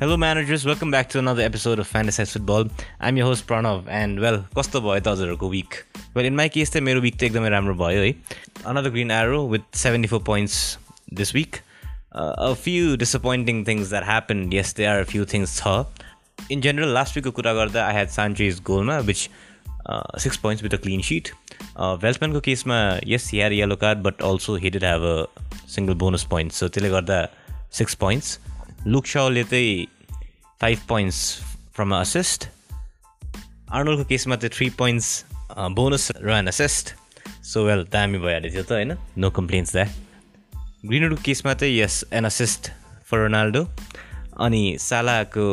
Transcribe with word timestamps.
Hello, 0.00 0.16
managers. 0.16 0.64
Welcome 0.66 0.90
back 0.90 1.08
to 1.10 1.18
another 1.18 1.42
episode 1.42 1.78
of 1.78 1.88
Fantasized 1.90 2.32
Football. 2.32 2.66
I'm 3.00 3.16
your 3.16 3.26
host 3.26 3.46
Pranav, 3.46 3.88
and 3.88 4.20
well, 4.20 4.38
कस्तो 4.56 4.80
भयो 4.86 5.00
त 5.00 5.08
हजुरहरूको 5.12 5.48
week? 5.50 5.84
Well, 6.14 6.24
in 6.24 6.36
my 6.36 6.48
case 6.56 6.70
चाहिँ 6.70 6.84
मेरो 6.86 7.02
week 7.04 7.16
त 7.18 7.22
एकदमै 7.28 7.50
राम्रो 7.54 7.74
भयो 7.74 8.02
है. 8.04 8.14
Another 8.72 8.90
green 8.90 9.10
arrow 9.10 9.44
with 9.44 9.62
74 9.72 10.20
points 10.20 10.78
this 11.20 11.32
week. 11.32 11.62
Uh, 12.12 12.34
a 12.38 12.54
few 12.54 12.96
disappointing 12.96 13.64
things 13.64 13.90
that 13.90 14.04
happened. 14.04 14.52
Yes, 14.52 14.72
there 14.72 14.90
are 14.94 15.00
a 15.00 15.08
few 15.14 15.24
things 15.24 15.60
छ. 15.60 15.86
In 16.50 16.60
general, 16.60 16.92
last 16.98 17.16
week 17.16 17.24
को 17.24 17.32
कुरा 17.40 17.54
गर्दा 17.54 17.86
I 17.88 17.92
had 17.92 18.10
Sanchez 18.10 18.60
गोलमा 18.60 19.04
which 19.06 19.28
uh, 19.86 20.02
six 20.18 20.36
points 20.36 20.62
with 20.62 20.74
a 20.74 20.78
clean 20.78 21.00
sheet. 21.00 21.32
Uh, 21.76 21.96
Veltmanको 21.96 22.40
केसमा 22.50 22.82
yes, 23.04 23.28
he 23.28 23.38
had 23.38 23.52
a 23.52 23.54
yellow 23.54 23.76
card, 23.76 24.02
but 24.02 24.20
also 24.20 24.56
he 24.56 24.70
did 24.70 24.82
have 24.82 25.02
a 25.02 25.26
single 25.66 25.94
bonus 25.94 26.24
point. 26.24 26.52
So 26.52 26.68
त्यसले 26.68 26.90
गर्दा 26.90 27.28
six 27.70 27.94
points. 27.94 28.38
Luke 28.87 29.05
साउले 29.05 29.43
चाहिँ 29.43 29.87
five 30.61 30.79
points 30.89 31.41
from 31.75 31.95
assist 31.95 32.45
आर्नोलको 33.71 34.05
केसमा 34.05 34.35
चाहिँ 34.35 34.49
three 34.57 34.69
points 34.69 35.25
bonus 35.51 36.11
र 36.21 36.29
an 36.29 36.47
assist 36.47 36.95
so 37.43 37.65
well 37.65 37.83
दामी 37.83 38.17
भइहाल्यो 38.17 38.51
थियो 38.51 38.63
त 38.63 38.71
होइन? 38.71 38.97
नो 39.17 39.29
कम्प्लेन्स 39.29 39.71
द्याट 39.71 39.89
ग्रिनवुडको 40.85 41.21
केसमा 41.25 41.53
चाहिँ 41.53 41.79
yes 41.79 42.05
an 42.13 42.25
assist 42.25 42.71
for 43.05 43.17
Ronaldo 43.17 43.63
अनि 44.39 44.77
सालाको 44.79 45.45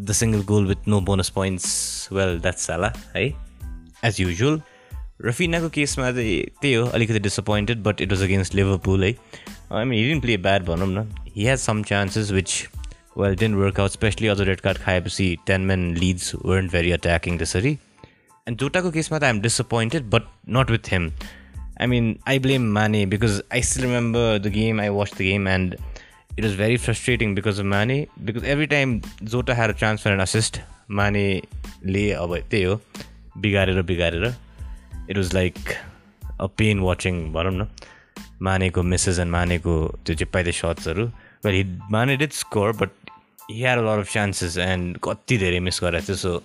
the 0.00 0.12
single 0.12 0.42
goal 0.42 0.66
with 0.66 0.88
no 0.88 1.00
bonus 1.00 1.30
points 1.30 2.08
well 2.12 2.38
that's 2.40 2.66
Salah 2.66 2.92
है 3.16 3.26
एज 4.04 4.20
युजुअल 4.20 4.60
रफिनाको 5.20 5.68
केसमा 5.68 6.10
चाहिँ 6.12 6.42
त्यही 6.60 6.74
हो 6.74 6.86
अलिकति 6.86 7.18
disappointed 7.18 7.82
but 7.82 8.00
it 8.00 8.12
was 8.12 8.22
against 8.22 8.54
Liverpool 8.54 9.04
है। 9.04 9.14
I 9.72 9.84
mean 9.84 9.98
he didn't 9.98 10.20
play 10.20 10.36
bad 10.36 10.64
भनौँ 10.64 10.88
न। 10.88 11.08
He 11.36 11.46
has 11.46 11.58
some 11.60 11.82
chances 11.82 12.30
which 12.32 12.52
well 13.18 13.36
didn't 13.36 13.56
work 13.56 13.80
out 13.80 13.90
specially 13.90 14.28
अझ 14.28 14.40
रेड 14.40 14.60
कार्ड 14.60 14.78
खाएपछि 14.78 15.36
ten 15.46 15.60
men 15.70 15.94
Leeds 15.96 16.34
weren't 16.44 16.72
very 16.72 16.92
attacking 16.92 17.38
त्यसरी। 17.38 17.72
एन्ड 18.46 18.58
जोटाको 18.58 18.90
केसमा 18.90 19.18
त 19.18 19.24
I'm 19.24 19.40
disappointed 19.40 20.10
but 20.10 20.22
not 20.50 20.70
with 20.70 20.92
him 20.92 21.10
I 21.80 21.86
mean 21.86 22.16
I 22.28 22.38
blame 22.38 22.70
Mane 22.72 23.04
because 23.06 23.42
I 23.52 23.62
still 23.62 23.84
remember 23.84 24.38
the 24.38 24.52
game 24.52 24.80
I 24.80 24.88
watch 24.88 25.12
the 25.14 25.22
game 25.22 25.48
and 25.48 25.76
it 26.38 26.44
was 26.44 26.56
very 26.58 26.76
frustrating 26.76 27.34
because 27.34 27.60
of 27.60 27.66
Mane 27.66 28.06
because 28.20 28.44
every 28.44 28.66
time 28.66 29.00
Jota 29.24 29.54
had 29.54 29.74
a 29.74 29.78
chance 29.78 30.02
for 30.02 30.10
an 30.10 30.20
assist 30.20 30.60
मानेले 30.98 32.10
अब 32.12 32.36
त्यही 32.50 32.62
हो 32.64 32.80
बिगारेर 33.38 33.82
बिगारेर। 33.82 34.34
It 35.10 35.16
was 35.16 35.34
like 35.34 35.58
a 36.40 36.46
pain 36.58 36.80
watching 36.80 37.22
भनौँ 37.32 37.52
न 37.52 37.68
मानेको 38.42 38.82
Mrs 38.82 39.18
end 39.18 39.32
मानेको 39.32 39.74
त्यो 40.06 40.16
चिप्पाइदे 40.16 40.52
सट्सहरू 40.52 41.06
well 41.44 41.54
he 41.54 41.64
माने 41.90 42.16
डिड 42.16 42.32
स्कोर 42.32 42.72
बट 42.76 42.90
हि 43.50 43.62
अ 43.64 43.74
लट 43.74 43.98
अफ 43.98 44.12
चान्सेस 44.12 44.58
एन्ड 44.58 44.98
कति 45.04 45.38
धेरै 45.38 45.60
मिस 45.60 45.80
गरेको 45.82 46.06
थियो 46.06 46.16
सो 46.16 46.42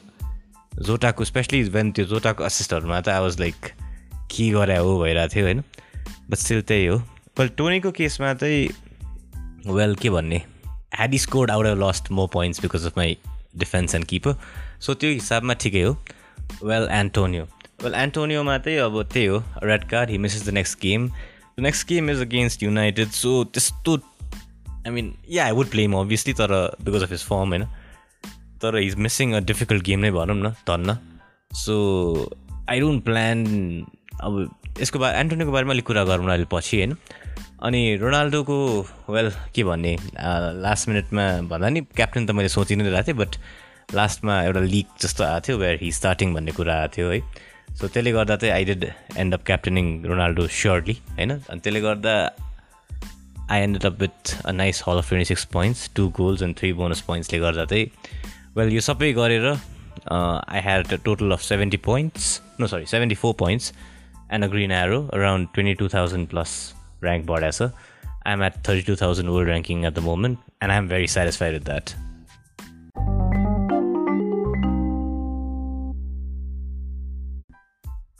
जोटाको 0.81 1.25
स्पेसली 1.25 1.63
वेन 1.69 1.91
त्यो 1.91 2.05
जोटाको 2.05 2.43
असिस्टहरूमा 2.43 3.01
त 3.01 3.09
आई 3.09 3.21
वाज 3.21 3.39
लाइक 3.39 3.73
के 4.31 4.49
गरे 4.49 4.77
हो 4.77 4.99
भइरहेको 5.01 5.33
थियो 5.35 5.45
होइन 5.45 5.63
बट 6.29 6.35
स्टिल 6.35 6.61
त्यही 6.61 6.85
हो 6.85 6.97
वेल 7.39 7.49
टोनीको 7.57 7.91
केसमा 7.91 8.33
चाहिँ 8.33 8.67
वेल 9.67 9.95
के 9.95 10.09
भन्ने 10.09 10.37
had 10.95 11.15
scored 11.17 11.51
out 11.51 11.65
of 11.65 11.77
lost 11.77 12.11
more 12.11 12.27
points 12.33 12.61
because 12.61 12.85
of 12.85 12.97
my 12.97 13.17
defence 13.57 13.95
and 13.95 14.05
keeper 14.05 14.35
so 14.79 14.93
त्यो 14.93 15.09
हिसाबमा 15.11 15.53
ठिकै 15.53 15.81
हो 15.81 15.97
वेल 16.63 16.87
एन्टोनियो 16.91 17.47
वेल 17.83 17.93
एन्टोनियोमा 17.95 18.57
चाहिँ 18.57 18.79
अब 18.79 19.01
त्यही 19.03 19.25
हो 19.25 19.43
red 19.63 19.83
card 19.89 20.09
he 20.09 20.17
misses 20.17 20.45
the 20.47 20.53
next 20.53 20.79
game 20.81 21.07
the 21.09 21.59
next 21.59 21.88
game 21.88 22.09
is 22.09 22.21
against 22.21 22.63
United 22.63 23.09
so 23.09 23.43
त्यस्तो 23.43 23.95
I 24.88 24.91
mean 24.91 25.13
yeah 25.29 25.45
I 25.45 25.51
would 25.51 25.69
play 25.69 25.88
म 25.88 25.99
अभियसली 25.99 26.33
तर 26.33 26.53
बिकज 26.81 27.03
अफ 27.03 27.11
हिज 27.11 27.23
फर्म 27.25 27.49
होइन? 27.49 27.65
तर 28.61 28.77
is 28.77 28.95
missing 28.95 29.33
a 29.33 29.39
difficult 29.39 29.83
game 29.83 30.00
नै 30.00 30.11
भनौँ 30.11 30.35
न 30.35 30.50
धन्न। 30.69 30.97
सो 31.56 31.75
आई 32.69 32.79
डोन्ट 32.79 33.03
प्लान 33.03 33.45
अब 34.22 34.33
यसको 34.81 35.00
बा 35.00 35.11
एन्टोनीको 35.11 35.51
बारेमा 35.51 35.73
अलिक 35.73 35.85
कुरा 35.85 36.03
गरौँ 36.03 36.29
अहिले 36.31 36.45
पछि 36.51 36.77
होइन? 36.77 36.97
अनि 37.63 37.81
रोनाल्डोको 38.01 38.57
वेल 39.09 39.31
के 39.56 39.63
भन्ने 39.63 39.97
लास्ट 40.61 40.89
मिनटमा 40.89 41.25
भन्दा 41.50 41.69
नि 41.69 41.81
क्याप्टेन 41.81 42.25
त 42.25 42.31
मैले 42.31 42.50
सोचि 42.50 42.75
नै 42.75 42.89
रहेको 42.89 43.07
थिएँ 43.07 43.17
बट 43.17 43.35
लास्टमा 43.94 44.41
एउटा 44.44 44.59
लिक 44.59 44.88
जस्तो 45.01 45.23
आएको 45.23 45.47
थियो 45.47 45.57
वेयर 45.57 45.79
हि 45.81 45.91
स्टार्टिङ 45.91 46.33
भन्ने 46.33 46.51
कुरा 46.51 46.75
आएको 46.81 46.97
थियो 46.97 47.09
है? 47.11 47.19
सो 47.70 47.88
त्यसले 47.88 48.12
गर्दा 48.12 48.37
चाहिँ 48.37 48.54
I 48.54 48.64
did 48.64 48.84
end 49.16 49.34
up 49.34 49.44
captaining 49.47 49.87
Ronaldo 50.04 50.47
surely 50.56 50.92
होइन 51.10 51.31
अनि 51.31 51.60
त्यसले 51.60 51.81
गर्दा 51.81 52.14
I 53.50 53.60
end 53.60 53.84
up 53.84 54.00
with 54.00 54.37
a 54.44 54.53
nice 54.53 54.82
haul 54.87 54.98
of 54.98 55.09
twenty 55.09 55.25
six 55.25 55.44
points 55.53 55.91
two 55.97 56.09
goals 56.16 56.42
and 56.42 56.56
three 56.59 56.72
bonus 56.72 57.00
पोइन्ट्सले 57.00 57.38
गर्दा 57.38 57.64
चाहिँ 57.64 57.91
वेल 58.56 58.72
यो 58.72 58.81
सबै 58.82 59.12
गरेर 59.12 59.47
I 59.47 60.60
had 60.60 60.92
a 60.92 60.97
total 61.04 61.32
of 61.32 61.42
seventy 61.42 61.76
points 61.84 62.41
no 62.60 62.66
sorry 62.66 62.87
seventy 62.87 63.14
four 63.16 63.34
points 63.38 63.72
and 64.32 64.44
a 64.44 64.48
green 64.48 64.72
arrow 64.75 65.03
around 65.14 65.48
twenty 65.54 65.75
two 65.75 65.88
thousand 65.88 66.28
plus 66.28 66.56
rank 67.04 67.26
बढाएको 67.26 67.69
छ 67.69 67.70
I 68.26 68.32
am 68.32 68.44
at 68.44 68.59
thirty 68.69 68.82
two 68.82 68.97
thousand 68.97 69.31
world 69.31 69.50
ranking 69.50 69.84
at 69.84 69.94
the 69.94 70.09
moment 70.09 70.38
and 70.62 70.72
I 70.72 70.78
am 70.78 70.88
very 70.88 71.06
satisfied 71.10 71.54
with 71.54 71.64
that 71.64 71.91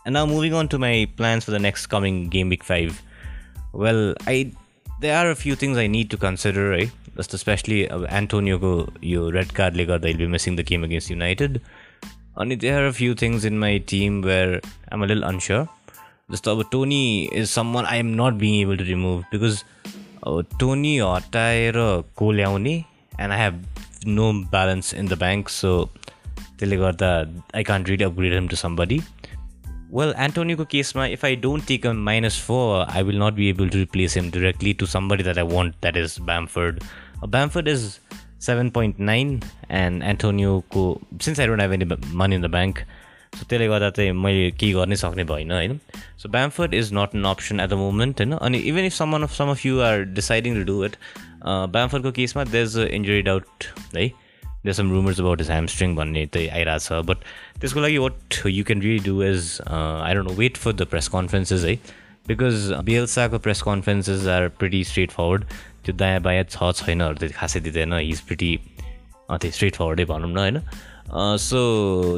And 0.06 0.14
now 0.14 0.26
moving 0.26 0.54
on 0.54 0.68
to 0.70 0.80
my 0.80 1.08
plans 1.16 1.46
for 1.46 1.52
the 1.52 1.60
next 1.60 1.88
coming 1.88 2.28
Game 2.30 2.50
Week 2.50 2.64
5. 2.64 3.02
Well, 3.74 4.16
I 4.26 4.52
there 5.00 5.18
are 5.18 5.32
a 5.32 5.36
few 5.36 5.56
things 5.56 5.78
I 5.78 5.88
need 5.88 6.10
to 6.12 6.18
consider, 6.18 6.74
eh? 6.74 6.78
right? 6.78 6.92
Just 7.16 7.34
especially 7.34 7.90
uh, 7.90 8.04
Antonio 8.06 8.58
Go, 8.58 8.90
your 9.02 9.32
red 9.32 9.54
card 9.54 9.76
Liga, 9.76 10.00
they'll 10.00 10.18
be 10.18 10.28
missing 10.28 10.56
the 10.56 10.64
game 10.64 10.84
against 10.84 11.10
United. 11.10 11.62
Only 12.38 12.56
there 12.56 12.84
are 12.84 12.88
a 12.88 12.94
few 12.94 13.14
things 13.16 13.44
in 13.44 13.60
my 13.60 13.80
team 13.80 14.22
where 14.22 14.62
I'm 14.92 15.04
a 15.04 15.08
little 15.08 15.24
unsure. 15.24 15.68
Just 16.30 16.48
about 16.48 16.72
Toney 16.72 17.26
is 17.26 17.52
someone 17.52 17.86
I 17.86 17.98
am 17.98 18.16
not 18.16 18.38
being 18.38 18.62
able 18.62 18.78
to 18.78 18.84
remove 18.84 19.26
because 19.32 19.64
uh, 20.24 20.44
Toney 20.60 21.02
or 21.02 21.20
को 21.22 22.32
ल्याउने 22.32 22.86
and 23.20 23.34
I 23.34 23.38
have 23.38 23.56
no 24.06 24.44
balance 24.52 24.94
in 24.94 25.08
the 25.08 25.16
bank. 25.16 25.50
So, 25.50 25.90
त्यसले 26.58 27.42
I 27.54 27.64
can't 27.64 27.88
really 27.88 28.06
upgrade 28.06 28.34
him 28.34 28.48
to 28.48 28.56
somebody. 28.56 29.02
Well 29.92 30.14
एन्टोनीको 30.20 30.66
केसमा 30.72 31.06
if 31.08 31.26
I 31.26 31.36
don't 31.38 31.68
take 31.68 31.86
a 31.88 31.92
minus 32.02 32.40
four 32.42 32.86
I 32.86 33.04
will 33.04 33.22
not 33.24 33.34
be 33.34 33.50
able 33.50 33.70
to 33.70 33.78
replace 33.78 34.18
him 34.18 34.32
directly 34.32 34.74
to 34.74 34.86
somebody 34.88 35.24
that 35.24 35.38
I 35.38 35.56
want 35.56 35.76
that 35.82 35.98
is 35.98 36.18
Bamford 36.24 36.80
Bamford 37.26 37.68
is 37.68 37.86
seven 38.42 38.70
point 38.70 39.00
nine 39.02 39.40
and 39.72 40.04
एन्टोनियोको 40.04 40.86
since 41.22 41.40
I 41.40 41.48
don't 41.48 41.62
have 41.62 41.74
any 41.74 41.86
money 42.16 42.36
in 42.36 42.42
the 42.42 42.52
bank 42.52 42.80
so 43.36 43.46
त्यसले 43.46 43.68
गर्दा 43.68 43.90
चाहिँ 43.90 44.12
मैले 44.14 44.50
केही 44.52 44.72
गर्नै 44.74 44.96
सक्ने 44.98 45.24
भएन 45.26 45.52
होइन 45.52 45.80
so 46.18 46.30
Bamford 46.30 46.74
is 46.74 46.94
not 46.94 47.16
an 47.16 47.26
option 47.26 47.60
at 47.60 47.70
the 47.70 47.74
moment 47.82 48.22
होइन 48.22 48.34
अनि 48.40 48.58
even 48.72 48.86
if 48.86 48.94
some 48.94 49.22
of 49.22 49.34
some 49.34 49.52
of 49.52 49.66
you 49.66 49.80
are 49.82 50.04
deciding 50.16 50.56
to 50.56 50.64
do 50.66 50.84
it 50.86 50.96
ब्याम्फर्डको 51.46 52.12
केसमा 52.14 52.44
दे 52.46 52.62
इज 52.64 52.78
इन्जरी 52.82 53.22
डाउट 53.22 53.64
है 53.96 54.12
there 54.64 54.74
some 54.76 54.92
rumours 54.92 55.20
about 55.20 55.42
is 55.42 55.50
hamstring 55.52 55.96
भन्ने 55.96 56.26
चाहिँ 56.28 56.50
आइरहेको 56.50 56.86
छ 56.86 57.06
बट 57.06 57.18
त्यसको 57.62 57.80
लागि 57.80 57.98
what 57.98 58.46
you 58.48 58.64
can 58.64 58.82
really 58.82 59.04
do 59.06 59.24
is 59.24 59.58
I 59.68 60.14
don't 60.14 60.30
know 60.30 60.36
wait 60.36 60.58
for 60.58 60.74
the 60.74 60.88
press 60.92 61.08
conferences 61.16 61.64
है 61.64 61.76
because 62.28 62.72
बिएलसाको 62.86 63.40
press 63.40 63.62
conferences 63.62 64.28
are 64.28 64.48
pretty 64.60 64.84
straightforward 65.12 65.46
त्यो 65.86 65.96
दायाँ 65.96 66.22
बायाँ 66.22 66.46
छ 66.50 66.72
छैनहरू 66.78 67.16
त 67.18 67.32
खासै 67.34 67.60
दिँदैन 67.68 67.94
हिज 67.94 68.22
प्रिटी 68.30 68.52
त्यो 69.32 69.52
स्ट्रेट 69.52 69.76
फरवर्डै 69.76 70.06
भनौँ 70.06 70.32
न 70.32 70.38
होइन? 70.38 70.62
सो 71.42 71.60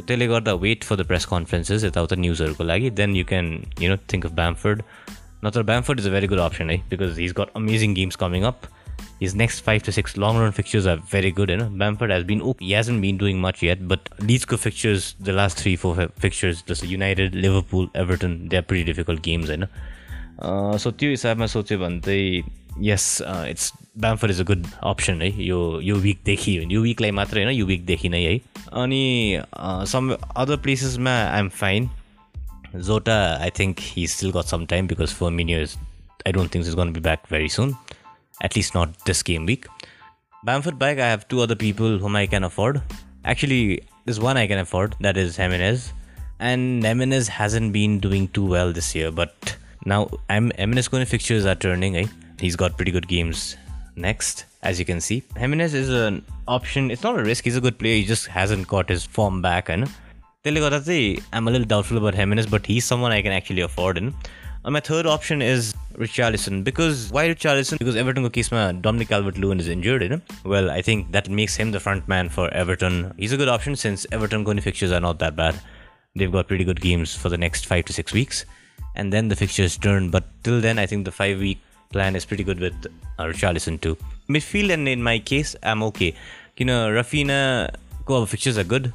त्यसले 0.06 0.26
गर्दा 0.26 0.52
wait 0.60 0.84
for 0.84 0.96
the 0.96 1.06
press 1.06 1.24
conferences 1.26 1.84
यताउता 1.84 2.16
न्युजहरूको 2.16 2.64
लागि 2.64 2.90
then 3.00 3.16
you 3.16 3.24
can 3.24 3.46
you 3.80 3.90
know 3.90 3.96
think 4.12 4.26
of 4.26 4.32
Bamford 4.32 4.82
नत्र 5.44 5.62
Bamford 5.70 6.00
is 6.00 6.06
a 6.06 6.10
very 6.10 6.26
good 6.26 6.38
option 6.40 6.70
है 6.70 6.76
because 6.90 7.18
his 7.18 7.32
got 7.40 7.56
amazing 7.56 7.94
games 7.94 8.16
coming 8.16 8.42
up 8.52 8.68
his 9.24 9.34
next 9.34 9.60
five 9.60 9.82
to 9.84 9.92
six 9.92 10.16
long 10.16 10.38
run 10.38 10.52
fixtures 10.52 10.86
are 10.86 10.96
very 11.12 11.30
good. 11.32 11.50
You 11.50 11.58
know, 11.58 11.68
Bamford 11.82 12.10
has 12.10 12.24
been 12.24 12.42
okay. 12.42 12.66
He 12.66 12.72
hasn't 12.72 13.00
been 13.00 13.18
doing 13.18 13.40
much 13.40 13.62
yet, 13.62 13.86
but 13.88 14.10
Leeds 14.20 14.44
fixtures, 14.66 15.14
the 15.20 15.32
last 15.32 15.58
three, 15.58 15.76
four 15.76 15.94
fixtures, 16.26 16.62
just 16.62 16.84
United, 16.84 17.40
Liverpool, 17.46 17.88
Everton, 17.94 18.36
they're 18.48 18.68
pretty 18.72 18.84
difficult 18.84 19.22
games. 19.22 19.54
You 19.54 19.62
know, 19.64 19.72
uh, 20.38 20.76
so 20.78 20.92
त्यो 20.92 21.10
हिसाबमा 21.10 21.46
सोच्यो 21.56 21.78
भने 21.78 22.00
चाहिँ 22.00 22.44
yes 22.80 23.06
it's 23.22 23.72
Bamford 23.98 24.30
is 24.30 24.40
a 24.40 24.44
good 24.44 24.66
option 24.82 25.22
है 25.22 25.30
यो 25.44 25.58
यो 25.82 25.96
विकदेखि 25.96 26.58
यो 26.70 26.80
विकलाई 26.82 27.10
मात्रै 27.18 27.42
होइन 27.42 27.56
यो 27.56 27.66
विकदेखि 27.66 28.08
नै 28.08 28.22
है 28.24 28.38
अनि 28.82 29.02
some 29.92 30.12
other 30.12 30.56
प्लेसेसमा 30.64 31.10
I'm 31.24 31.48
fine 31.60 31.88
Jota 32.76 33.18
I 33.34 33.50
think 33.58 33.80
he 33.80 34.06
still 34.14 34.30
got 34.36 34.54
some 34.54 34.64
time 34.66 34.86
because 34.86 35.14
Firmino 35.30 35.60
is 35.62 35.76
I 36.26 36.32
don't 36.32 36.54
think 36.54 36.66
is 36.66 36.74
gonna 36.74 36.92
be 36.92 37.00
back 37.00 37.22
very 37.30 37.48
soon 37.58 37.74
at 38.40 38.56
least 38.56 38.74
not 38.74 39.04
this 39.04 39.22
game 39.22 39.46
week. 39.46 39.66
Bamford 40.44 40.78
back, 40.78 40.98
I 40.98 41.08
have 41.08 41.26
two 41.28 41.40
other 41.40 41.56
people 41.56 41.98
whom 41.98 42.16
I 42.16 42.26
can 42.26 42.44
afford. 42.44 42.82
Actually, 43.24 43.82
there's 44.04 44.20
one 44.20 44.36
I 44.36 44.46
can 44.46 44.58
afford, 44.58 44.94
that 45.00 45.16
is 45.16 45.36
Jimenez. 45.36 45.92
And 46.38 46.84
Jimenez 46.84 47.28
hasn't 47.28 47.72
been 47.72 47.98
doing 47.98 48.28
too 48.28 48.44
well 48.44 48.72
this 48.72 48.94
year, 48.94 49.10
but 49.10 49.56
now 49.86 50.10
Jimenez 50.28 50.88
going 50.88 51.06
fixtures 51.06 51.46
are 51.46 51.54
turning. 51.54 51.96
Eh? 51.96 52.06
He's 52.38 52.56
got 52.56 52.76
pretty 52.76 52.90
good 52.90 53.08
games 53.08 53.56
next, 53.96 54.44
as 54.62 54.78
you 54.78 54.84
can 54.84 55.00
see. 55.00 55.22
Jimenez 55.36 55.72
is 55.72 55.88
an 55.88 56.24
option. 56.48 56.90
It's 56.90 57.02
not 57.02 57.18
a 57.18 57.22
risk. 57.22 57.44
He's 57.44 57.56
a 57.56 57.60
good 57.60 57.78
player. 57.78 57.94
He 57.96 58.04
just 58.04 58.26
hasn't 58.26 58.68
got 58.68 58.88
his 58.88 59.04
form 59.04 59.40
back. 59.40 59.68
And 59.68 59.88
I'm 61.32 61.48
a 61.48 61.50
little 61.50 61.66
doubtful 61.66 61.96
about 61.96 62.14
Jimenez, 62.14 62.46
but 62.46 62.66
he's 62.66 62.84
someone 62.84 63.12
I 63.12 63.22
can 63.22 63.32
actually 63.32 63.62
afford. 63.62 63.96
And 64.64 64.72
my 64.72 64.80
third 64.80 65.06
option 65.06 65.42
is 65.42 65.74
Richarlison. 65.94 66.64
Because 66.64 67.10
why 67.10 67.28
Richarlison? 67.28 67.78
Because 67.78 67.96
Everton 67.96 68.28
case 68.30 68.48
Dominic 68.48 69.08
Calvert-Lewin 69.08 69.60
is 69.60 69.68
injured. 69.68 70.02
You 70.02 70.08
know? 70.08 70.20
Well, 70.44 70.70
I 70.70 70.80
think 70.80 71.12
that 71.12 71.28
makes 71.28 71.54
him 71.54 71.70
the 71.70 71.80
front 71.80 72.08
man 72.08 72.30
for 72.30 72.48
Everton. 72.52 73.12
He's 73.18 73.32
a 73.32 73.36
good 73.36 73.48
option 73.48 73.76
since 73.76 74.06
Everton 74.10 74.42
going 74.42 74.60
fixtures 74.60 74.90
are 74.90 75.00
not 75.00 75.18
that 75.18 75.36
bad. 75.36 75.60
They've 76.16 76.32
got 76.32 76.48
pretty 76.48 76.64
good 76.64 76.80
games 76.80 77.14
for 77.14 77.28
the 77.28 77.36
next 77.36 77.66
five 77.66 77.84
to 77.86 77.92
six 77.92 78.12
weeks, 78.12 78.44
and 78.94 79.12
then 79.12 79.28
the 79.28 79.36
fixtures 79.36 79.76
turn. 79.76 80.10
But 80.10 80.24
till 80.44 80.60
then, 80.60 80.78
I 80.78 80.86
think 80.86 81.04
the 81.04 81.12
five 81.12 81.38
week 81.38 81.58
plan 81.90 82.16
is 82.16 82.24
pretty 82.24 82.44
good 82.44 82.60
with 82.60 82.74
uh, 83.18 83.24
Richarlison 83.24 83.80
too. 83.80 83.96
Midfield 84.28 84.72
and 84.72 84.88
in 84.88 85.02
my 85.02 85.18
case, 85.18 85.56
I'm 85.62 85.82
okay. 85.82 86.14
You 86.56 86.66
know, 86.66 86.88
Raphinha, 86.88 87.74
go 88.06 88.24
fixtures 88.26 88.56
are 88.56 88.64
good. 88.64 88.92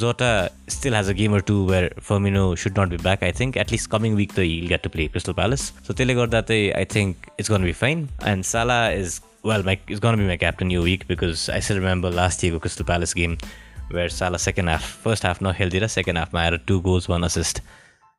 Jota 0.00 0.50
still 0.68 0.92
has 0.92 1.08
a 1.08 1.14
game 1.14 1.34
or 1.34 1.40
two 1.40 1.64
where 1.64 1.90
Firmino 2.08 2.56
should 2.56 2.76
not 2.76 2.88
be 2.90 2.96
back. 2.96 3.22
I 3.22 3.30
think 3.32 3.56
at 3.56 3.70
least 3.70 3.90
coming 3.90 4.14
week 4.14 4.34
though 4.34 4.42
he'll 4.42 4.68
get 4.68 4.82
to 4.82 4.90
play 4.90 5.08
Crystal 5.08 5.34
Palace. 5.34 5.72
So 5.84 5.94
Telegordate, 5.94 6.76
I 6.76 6.84
think 6.84 7.28
it's 7.38 7.48
gonna 7.48 7.64
be 7.64 7.72
fine. 7.72 8.08
And 8.22 8.44
Salah 8.44 8.90
is 8.90 9.20
well, 9.42 9.62
my, 9.62 9.78
is 9.88 10.00
gonna 10.00 10.16
be 10.16 10.26
my 10.26 10.36
captain 10.36 10.68
new 10.68 10.82
week 10.82 11.06
because 11.06 11.48
I 11.48 11.60
still 11.60 11.76
remember 11.76 12.10
last 12.10 12.42
year 12.42 12.58
Crystal 12.58 12.84
Palace 12.84 13.14
game 13.14 13.38
where 13.90 14.08
Salah 14.08 14.38
second 14.38 14.66
half, 14.68 14.84
first 14.84 15.22
half 15.22 15.40
not 15.40 15.60
it, 15.60 15.88
second 15.90 16.16
half 16.16 16.34
I 16.34 16.44
had 16.44 16.66
two 16.66 16.82
goals, 16.82 17.08
one 17.08 17.24
assist, 17.24 17.60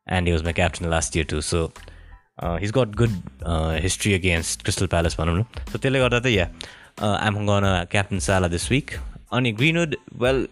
and 0.07 0.25
he 0.25 0.33
was 0.33 0.43
my 0.43 0.53
captain 0.53 0.89
last 0.89 1.15
year 1.15 1.25
too. 1.25 1.41
So 1.41 1.71
uh, 2.39 2.57
he's 2.57 2.71
got 2.71 2.95
good 2.95 3.11
uh, 3.43 3.71
history 3.71 4.13
against 4.13 4.63
Crystal 4.63 4.87
Palace. 4.87 5.15
भनौँ 5.15 5.37
न 5.37 5.43
सो 5.71 5.77
त्यसले 5.77 5.99
गर्दा 5.99 6.19
चाहिँ 6.19 6.37
या 6.37 6.47
am 7.27 7.35
gonna 7.45 7.65
captain 7.91 8.19
Salah 8.19 8.47
this 8.47 8.69
week 8.71 8.91
अनि 9.33 9.51
Greenwood 9.59 9.95
well 10.23 10.47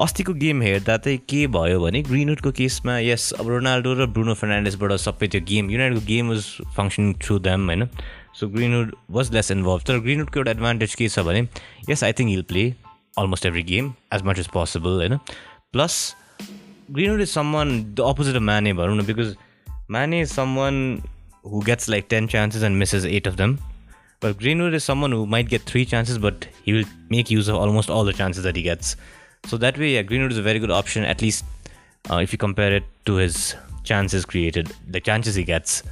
अस्तिको 0.00 0.32
game 0.34 0.62
हेर्दा 0.62 0.96
चाहिँ 0.96 1.18
के 1.28 1.46
भयो 1.46 1.80
भने 1.80 2.02
ग्रिनवुडको 2.02 2.50
केसमा 2.50 2.98
यस 2.98 3.32
अब 3.32 3.48
रोनाल्डो 3.48 3.92
र 3.94 4.06
ब्रुनो 4.08 4.34
फर्नान्डिसबाट 4.34 4.92
सबै 4.92 5.28
त्यो 5.28 5.40
game 5.40 5.70
युनाइटेडको 5.70 6.06
game 6.06 6.28
was 6.28 6.44
function 6.76 7.12
through 7.20 7.38
them 7.38 7.66
होइन? 7.66 7.86
So 8.34 8.48
Greenwood 8.48 8.94
was 9.10 9.32
less 9.34 9.50
involve 9.50 9.82
तर 9.82 9.98
ग्रिनवुडको 9.98 10.40
एउटा 10.40 10.50
एडभान्टेज 10.50 10.94
के 10.94 11.08
छ 11.08 11.18
भने 11.18 11.42
yes 11.90 12.04
I 12.04 12.12
think 12.12 12.30
he'll 12.30 12.42
play 12.42 12.64
almost 13.18 13.46
every 13.46 13.62
game 13.62 13.92
as 14.14 14.22
much 14.22 14.38
as 14.38 14.48
possible 14.48 14.96
होइन? 14.96 15.16
Plus 15.72 16.16
Greenwood 16.90 17.20
is 17.20 17.28
some 17.28 17.54
the 17.94 18.08
opposite 18.08 18.36
of 18.36 18.42
माने 18.42 18.72
भनौँ 18.72 18.96
न 18.96 19.06
बिकज 19.06 19.36
माने 19.90 20.24
some 20.26 20.58
who 21.46 21.60
gets 21.60 21.88
like 21.88 22.06
ten 22.10 22.26
chances 22.26 22.62
and 22.62 22.78
misses 22.78 23.04
eight 23.04 23.28
of 23.28 23.34
them 23.34 23.56
but 24.24 24.38
Greenwood 24.38 24.74
is 24.74 24.82
someone 24.82 25.12
who 25.12 25.24
might 25.26 25.48
get 25.48 25.60
three 25.66 25.84
chances 25.84 26.16
but 26.16 26.44
he 26.66 26.72
will 26.72 26.84
make 27.12 27.32
use 27.32 27.50
of 27.50 27.62
almost 27.62 27.90
all 27.90 28.12
the 28.12 28.16
chances 28.16 28.44
that 28.44 28.56
he 28.56 28.62
gets 28.62 28.96
So 29.46 29.56
that 29.58 29.78
way, 29.78 29.94
yeah, 29.94 30.02
Greenwood 30.02 30.32
is 30.32 30.38
a 30.38 30.42
very 30.42 30.58
good 30.58 30.70
option, 30.70 31.04
at 31.04 31.20
least 31.20 31.44
uh, 32.10 32.16
if 32.16 32.32
you 32.32 32.38
compare 32.38 32.72
it 32.72 32.84
to 33.06 33.14
his 33.14 33.54
chances 33.84 34.24
created, 34.24 34.72
the 34.88 35.00
chances 35.00 35.34
he 35.34 35.44
gets. 35.44 35.82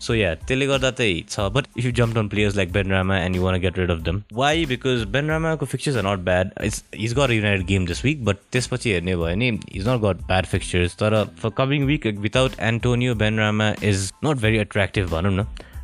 So 0.00 0.12
yeah, 0.12 0.36
but 0.46 1.68
if 1.74 1.84
you 1.84 1.90
jumped 1.90 2.16
on 2.16 2.28
players 2.28 2.54
like 2.54 2.70
Benrahma 2.70 3.18
and 3.18 3.34
you 3.34 3.42
want 3.42 3.56
to 3.56 3.58
get 3.58 3.76
rid 3.76 3.90
of 3.90 4.04
them, 4.04 4.24
why? 4.30 4.64
Because 4.64 5.04
Benrahma's 5.04 5.68
fixtures 5.68 5.96
are 5.96 6.02
not 6.02 6.24
bad. 6.24 6.52
It's, 6.60 6.84
he's 6.92 7.12
got 7.12 7.30
a 7.30 7.34
United 7.34 7.66
game 7.66 7.84
this 7.86 8.04
week, 8.04 8.24
but 8.24 8.40
he's 8.52 9.84
not 9.84 10.00
got 10.00 10.26
bad 10.28 10.46
fixtures. 10.46 10.94
But 10.94 11.12
uh, 11.12 11.24
for 11.34 11.50
coming 11.50 11.84
week, 11.84 12.06
uh, 12.06 12.12
without 12.20 12.56
Antonio, 12.60 13.14
Benrahma 13.14 13.82
is 13.82 14.12
not 14.22 14.36
very 14.36 14.58
attractive. 14.58 15.12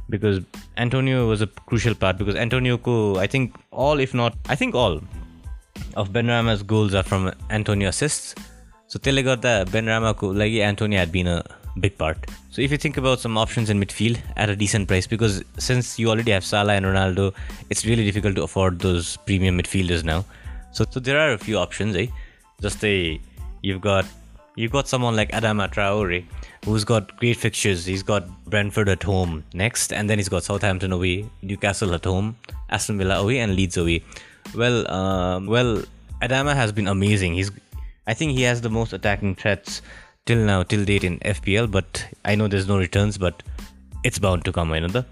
Because 0.09 0.45
Antonio 0.77 1.27
was 1.27 1.43
a 1.43 1.49
crucial 1.49 1.97
part. 1.97 2.17
Because 2.17 2.37
Antonio, 2.37 3.17
I 3.17 3.27
think 3.27 3.57
all, 3.73 3.99
if 3.99 4.15
not, 4.15 4.37
I 4.49 4.55
think 4.55 4.77
all, 4.77 5.03
of 5.97 6.11
Benrahma's 6.11 6.63
goals 6.63 6.95
are 6.95 7.03
from 7.03 7.33
Antonio 7.51 7.89
assists. 7.89 8.35
So 8.87 8.99
Tele 8.99 9.23
got 9.23 9.43
the 9.43 9.67
Benrahma 9.71 10.15
लागि 10.15 10.61
Antonio 10.61 10.99
had 10.99 11.13
been 11.13 11.27
a 11.27 11.45
big 11.81 11.97
part. 11.99 12.19
So 12.51 12.63
if 12.63 12.71
you 12.71 12.79
think 12.79 12.97
about 12.97 13.21
some 13.21 13.37
options 13.37 13.71
in 13.71 13.81
midfield 13.81 14.19
at 14.37 14.49
a 14.49 14.57
decent 14.57 14.89
price, 14.89 15.07
because 15.07 15.43
since 15.59 15.99
you 15.99 16.09
already 16.11 16.31
have 16.31 16.45
Salah 16.45 16.75
and 16.75 16.87
Ronaldo, 16.87 17.35
it's 17.71 17.85
really 17.85 18.05
difficult 18.05 18.37
to 18.37 18.43
afford 18.45 18.79
those 18.79 19.17
premium 19.19 19.59
midfielders 19.59 20.05
now. 20.05 20.25
So, 20.73 20.85
so 20.89 21.01
there 21.01 21.19
are 21.19 21.33
a 21.33 21.39
few 21.39 21.59
options, 21.59 21.97
eh? 21.97 22.07
Just 22.61 22.85
a 22.85 23.21
you've 23.63 23.81
got 23.81 24.07
you've 24.57 24.73
got 24.73 24.89
someone 24.89 25.17
like 25.17 25.31
Adama 25.33 25.73
Traore, 25.73 26.25
who's 26.65 26.85
got 26.85 27.17
great 27.19 27.37
fixtures. 27.37 27.85
He's 27.85 28.03
got 28.03 28.29
Brentford 28.45 28.89
at 28.89 29.03
home 29.03 29.45
next, 29.53 29.93
and 29.93 30.09
then 30.09 30.19
he's 30.19 30.29
got 30.29 30.45
Southampton 30.45 30.93
away, 30.93 31.29
Newcastle 31.43 31.95
at 31.95 32.05
home, 32.05 32.37
Aston 32.71 32.99
Villa 32.99 33.17
away, 33.17 33.39
and 33.39 33.57
Leeds 33.57 33.77
away. 33.77 34.03
Well, 34.55 34.91
um, 34.91 35.47
well, 35.47 35.83
Adama 36.23 36.55
has 36.55 36.73
been 36.73 36.89
amazing. 36.89 37.35
He's 37.35 37.51
I 38.07 38.15
think 38.15 38.33
he 38.33 38.43
has 38.43 38.61
the 38.61 38.71
most 38.71 38.93
attacking 38.93 39.35
threats 39.37 39.81
till 40.27 40.39
now, 40.39 40.63
till 40.63 40.85
date 40.85 41.05
in 41.05 41.19
FPL, 41.21 41.71
but 41.71 42.07
I 42.25 42.35
know 42.35 42.49
there's 42.49 42.69
no 42.69 42.79
returns, 42.79 43.17
but 43.19 43.43
it's 44.03 44.19
bound 44.19 44.45
to 44.45 44.53
come. 44.53 44.73
Another. 44.73 45.07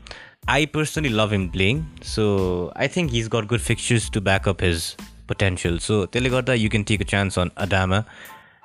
I 0.49 0.67
personally 0.67 1.11
love 1.11 1.33
him 1.33 1.49
playing, 1.51 1.87
so 2.03 2.73
I 2.77 2.89
think 2.89 3.11
he's 3.11 3.29
got 3.29 3.47
good 3.47 3.63
fixtures 3.63 4.11
to 4.11 4.21
back 4.21 4.47
up 4.47 4.61
his 4.61 4.97
potential. 5.27 5.79
So 5.79 6.07
Telegorda, 6.07 6.59
you 6.59 6.69
can 6.69 6.85
take 6.85 7.01
a 7.01 7.05
chance 7.05 7.39
on 7.39 7.51
Adama. 7.51 8.05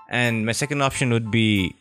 And 0.10 0.46
my 0.46 0.54
second 0.54 0.82
option 0.82 1.12
would 1.12 1.30
be 1.32 1.76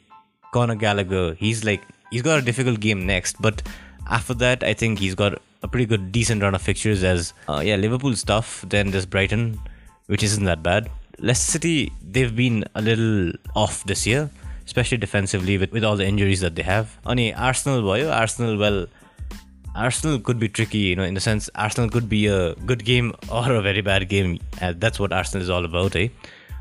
Conor 0.52 0.74
Gallagher. 0.74 1.34
He's 1.34 1.64
like 1.64 1.82
he's 2.10 2.22
got 2.22 2.38
a 2.38 2.42
difficult 2.42 2.80
game 2.80 3.06
next, 3.06 3.40
but 3.40 3.62
after 4.08 4.34
that, 4.34 4.62
I 4.62 4.74
think 4.74 4.98
he's 4.98 5.14
got 5.14 5.40
a 5.66 5.68
pretty 5.68 5.86
good, 5.86 6.12
decent 6.12 6.42
run 6.42 6.54
of 6.54 6.62
fixtures. 6.62 7.04
As 7.04 7.32
uh, 7.48 7.62
yeah, 7.64 7.76
Liverpool 7.76 8.16
stuff. 8.16 8.64
Then 8.68 8.90
there's 8.90 9.06
Brighton, 9.06 9.60
which 10.06 10.22
isn't 10.22 10.44
that 10.44 10.62
bad. 10.62 10.90
Leicester 11.18 11.52
City, 11.52 11.92
they've 12.02 12.34
been 12.34 12.64
a 12.74 12.82
little 12.82 13.32
off 13.54 13.84
this 13.84 14.06
year 14.06 14.30
especially 14.66 14.98
defensively 14.98 15.56
with, 15.56 15.72
with 15.72 15.84
all 15.84 15.96
the 15.96 16.04
injuries 16.04 16.40
that 16.40 16.54
they 16.56 16.62
have. 16.62 16.98
Only 17.06 17.32
Arsenal 17.32 17.82
boy, 17.82 18.08
Arsenal 18.08 18.58
well 18.58 18.86
Arsenal 19.74 20.18
could 20.18 20.38
be 20.38 20.48
tricky, 20.48 20.78
you 20.78 20.96
know, 20.96 21.04
in 21.04 21.14
the 21.14 21.20
sense 21.20 21.48
Arsenal 21.54 21.88
could 21.90 22.08
be 22.08 22.26
a 22.26 22.54
good 22.54 22.84
game 22.84 23.12
or 23.30 23.52
a 23.52 23.62
very 23.62 23.82
bad 23.82 24.08
game. 24.08 24.38
Uh, 24.60 24.72
that's 24.76 24.98
what 24.98 25.12
Arsenal 25.12 25.42
is 25.42 25.50
all 25.50 25.64
about, 25.64 25.94
eh? 25.96 26.08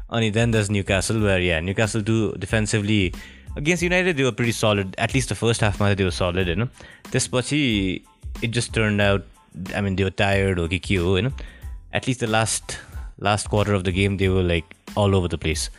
Only 0.10 0.30
then 0.30 0.52
there's 0.52 0.70
Newcastle, 0.70 1.20
where 1.20 1.40
yeah, 1.40 1.60
Newcastle 1.60 2.02
do 2.02 2.34
defensively 2.34 3.14
against 3.56 3.82
United 3.82 4.18
they 4.18 4.24
were 4.24 4.34
pretty 4.34 4.52
solid. 4.52 4.96
At 4.98 5.14
least 5.14 5.30
the 5.30 5.36
first 5.36 5.62
half, 5.62 5.80
they 5.80 6.04
were 6.04 6.12
solid, 6.12 6.48
you 6.48 6.56
know. 6.56 6.70
Pachi, 7.06 8.04
it 8.42 8.52
just 8.52 8.74
turned 8.74 9.02
out 9.02 9.24
I 9.74 9.82
mean 9.82 9.96
they 9.96 10.04
were 10.04 10.10
tired 10.10 10.60
or 10.60 10.68
kick 10.68 10.90
you 10.90 11.22
know. 11.22 11.32
At 11.94 12.08
least 12.08 12.20
the 12.20 12.28
last 12.28 12.80
last 13.20 13.50
quarter 13.50 13.74
of 13.74 13.84
the 13.84 13.92
game 13.92 14.18
they 14.18 14.30
were 14.30 14.44
like 14.44 14.76
all 14.96 15.16
over 15.16 15.28
the 15.28 15.38
place. 15.38 15.70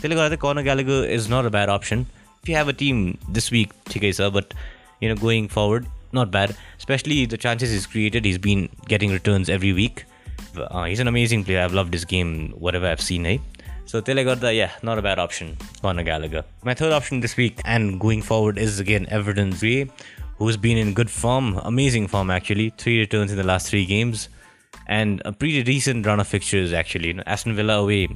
The 0.00 0.36
Conor 0.40 0.62
Gallagher 0.62 1.04
is 1.04 1.28
not 1.28 1.46
a 1.46 1.50
bad 1.50 1.68
option. 1.68 2.06
If 2.42 2.48
you 2.48 2.56
have 2.56 2.68
a 2.68 2.72
team 2.72 3.18
this 3.28 3.50
week 3.50 3.70
okay 3.88 4.12
sir 4.12 4.30
but 4.30 4.54
you 5.00 5.08
know 5.08 5.16
going 5.16 5.48
forward 5.48 5.86
not 6.12 6.30
bad. 6.30 6.56
Especially 6.78 7.24
the 7.26 7.38
chances 7.38 7.70
he's 7.70 7.86
created 7.86 8.24
he's 8.24 8.38
been 8.38 8.68
getting 8.86 9.10
returns 9.10 9.48
every 9.48 9.72
week. 9.72 10.04
Uh, 10.56 10.84
he's 10.84 11.00
an 11.00 11.08
amazing 11.08 11.44
player. 11.44 11.60
I've 11.62 11.72
loved 11.72 11.92
his 11.92 12.04
game 12.04 12.50
whatever 12.50 12.86
I've 12.86 13.00
seen 13.00 13.24
eh? 13.24 13.38
So 13.86 14.00
Telegorda, 14.00 14.54
yeah, 14.56 14.70
not 14.82 14.98
a 14.98 15.02
bad 15.02 15.18
option. 15.18 15.56
Conor 15.80 16.02
Gallagher. 16.02 16.44
My 16.64 16.74
third 16.74 16.92
option 16.92 17.20
this 17.20 17.36
week 17.36 17.60
and 17.64 18.00
going 18.00 18.22
forward 18.22 18.58
is 18.58 18.80
again 18.80 19.06
Everton's 19.10 19.60
Gray, 19.60 19.90
who's 20.36 20.56
been 20.56 20.78
in 20.78 20.94
good 20.94 21.10
form 21.10 21.58
amazing 21.64 22.06
form 22.06 22.30
actually 22.30 22.70
three 22.78 22.98
returns 22.98 23.30
in 23.30 23.36
the 23.36 23.44
last 23.44 23.68
three 23.68 23.86
games 23.86 24.28
and 24.86 25.22
a 25.24 25.32
pretty 25.32 25.62
decent 25.62 26.04
run 26.06 26.20
of 26.20 26.26
fixtures 26.26 26.72
actually 26.72 27.18
Aston 27.26 27.54
Villa 27.54 27.74
away 27.74 28.08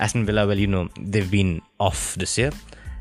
Aston 0.00 0.24
Villa, 0.24 0.46
well, 0.46 0.58
you 0.58 0.66
know, 0.66 0.88
they've 0.98 1.30
been 1.30 1.60
off 1.80 2.14
this 2.14 2.38
year. 2.38 2.52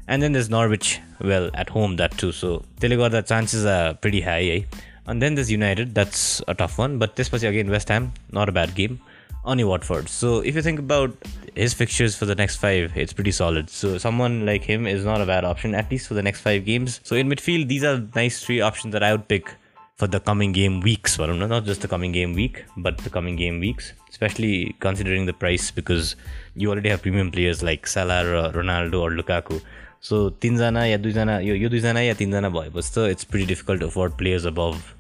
And 0.08 0.22
then 0.24 0.32
there's 0.32 0.50
Norwich, 0.50 1.00
well, 1.20 1.52
at 1.54 1.70
home, 1.70 1.98
that 1.98 2.18
too. 2.18 2.32
So, 2.32 2.64
the 2.80 3.24
chances 3.28 3.66
are 3.66 3.94
pretty 3.94 4.22
high. 4.22 4.44
Eh? 4.44 4.62
And 5.06 5.22
then 5.22 5.36
there's 5.36 5.52
United, 5.52 5.94
that's 5.94 6.42
a 6.48 6.54
tough 6.54 6.78
one. 6.78 6.98
But 6.98 7.16
this 7.16 7.32
was 7.32 7.44
again 7.44 7.70
West 7.70 7.90
Ham, 7.90 8.14
not 8.32 8.50
a 8.50 8.52
bad 8.52 8.74
game. 8.74 9.00
Only 9.46 9.64
Watford. 9.64 10.10
So, 10.10 10.40
if 10.40 10.56
you 10.56 10.62
think 10.62 10.80
about 10.80 11.16
his 11.58 11.74
fixtures 11.74 12.16
for 12.16 12.26
the 12.26 12.36
next 12.36 12.58
five, 12.58 12.96
it's 12.96 13.14
pretty 13.14 13.32
solid. 13.32 13.70
So 13.70 13.98
someone 13.98 14.46
like 14.46 14.64
him 14.64 14.86
is 14.86 15.04
not 15.04 15.22
a 15.22 15.26
bad 15.26 15.44
option, 15.44 15.74
at 15.74 15.90
least 15.90 16.08
for 16.08 16.14
the 16.14 16.22
next 16.22 16.42
five 16.42 16.66
games. 16.66 17.00
So 17.04 17.16
in 17.16 17.28
midfield, 17.28 17.68
these 17.68 17.84
are 17.84 18.02
nice 18.16 18.44
three 18.44 18.62
options 18.62 18.94
that 18.94 19.04
I 19.04 19.12
would 19.12 19.28
pick 19.28 19.56
for 19.96 20.08
the 20.08 20.20
coming 20.20 20.52
game 20.52 20.82
weeks. 20.82 21.18
Well, 21.18 21.34
not 21.34 21.66
just 21.66 21.82
the 21.82 21.88
coming 21.88 22.12
game 22.12 22.34
week, 22.34 22.64
but 22.78 23.00
the 23.00 23.10
coming 23.10 23.36
game 23.36 23.60
weeks, 23.60 23.94
especially 24.10 24.76
considering 24.80 25.26
the 25.26 25.34
price 25.34 25.72
because 25.72 26.16
you 26.56 26.70
already 26.70 26.90
have 26.90 27.02
premium 27.02 27.32
players 27.32 27.64
like 27.64 27.88
Salah, 27.88 28.52
Ronaldo, 28.54 29.02
or 29.02 29.12
Lukaku. 29.12 29.62
So 30.00 30.30
tinjana 30.30 30.90
ya 30.92 30.98
duizana, 30.98 31.44
yo, 31.44 31.56
yo 31.56 31.70
duizana 31.70 32.06
ya 32.06 32.14
tinjana 32.14 32.54
boy, 32.54 32.70
but 32.70 32.84
still 32.84 33.06
it's 33.06 33.24
pretty 33.24 33.48
difficult 33.48 33.80
to 33.80 33.88
afford 33.88 34.16
players 34.18 34.46
above 34.46 34.94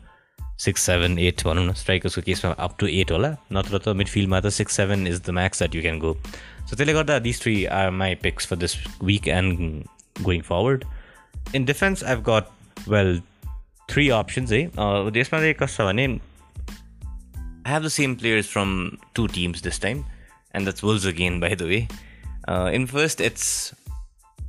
six 0.65 0.83
seven 0.87 1.19
eight 1.19 1.43
भनौँ 1.47 1.65
न 1.67 1.73
स्ट्राइकर्सको 1.83 2.23
केसमा 2.23 2.51
up 2.65 2.77
to 2.79 2.87
eight 2.87 3.11
होला 3.11 3.31
नत्र 3.53 3.79
त 3.79 3.95
मिडफिल्डमा 4.01 4.41
त 4.41 4.55
six 4.59 4.77
seven 4.77 5.07
is 5.07 5.21
the 5.27 5.31
max 5.39 5.59
that 5.59 5.75
you 5.75 5.83
can 5.83 5.99
go 5.99 6.13
so 6.25 6.77
त्यसले 6.77 6.93
गर्दा 6.93 7.19
this 7.29 7.43
three 7.43 7.55
are 7.79 7.91
my 8.03 8.15
picks 8.27 8.47
for 8.47 8.57
this 8.65 8.77
week 9.13 9.29
and 9.39 10.23
going 10.25 10.43
forward 10.51 10.85
in 11.55 11.65
defence 11.73 12.05
I've 12.05 12.23
got 12.29 12.89
well 12.89 13.21
three 13.93 14.09
options 14.21 14.53
है 14.53 14.63
यसमा 14.63 15.39
चाहिँ 15.39 15.55
कस्तो 15.63 15.83
छ 15.83 15.89
भने 15.89 16.09
I 17.65 17.69
have 17.69 17.85
the 17.85 17.91
same 17.91 18.17
players 18.17 18.49
from 18.49 18.99
two 19.15 19.29
teams 19.29 19.63
this 19.63 19.79
time, 19.79 20.05
and 20.53 20.67
that's 20.67 20.83
Wolves 20.83 21.05
again, 21.05 21.39
by 21.39 21.55
the 21.55 21.67
way. 21.67 21.89
Uh, 22.49 22.71
in 22.73 22.87
first, 22.89 23.21
it's 23.21 23.73